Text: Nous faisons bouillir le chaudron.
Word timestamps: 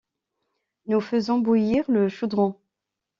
Nous 0.87 0.99
faisons 0.99 1.37
bouillir 1.37 1.85
le 1.87 2.09
chaudron. 2.09 2.59